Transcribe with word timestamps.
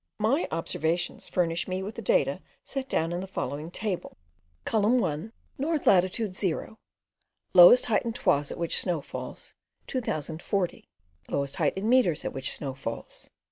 My 0.17 0.47
observations 0.49 1.27
furnished 1.29 1.67
me 1.67 1.83
with 1.83 1.93
the 1.93 2.01
data, 2.01 2.41
set 2.63 2.89
down 2.89 3.11
in 3.13 3.19
the 3.21 3.27
following 3.27 3.69
table: 3.69 4.17
Column 4.65 4.97
1: 4.97 5.31
North 5.59 5.85
latitude. 5.85 6.35
Column 6.35 6.67
2: 7.53 7.53
Lowest 7.53 7.85
height 7.85 8.01
in 8.01 8.11
toises 8.11 8.51
at 8.53 8.57
which 8.57 8.79
snow 8.81 9.01
falls. 9.01 9.53
Column 9.87 10.39
3: 10.39 10.89
Lowest 11.29 11.57
height 11.57 11.77
in 11.77 11.87
metres 11.87 12.25
at 12.25 12.33
which 12.33 12.51
snow 12.55 12.73
falls. 12.73 13.29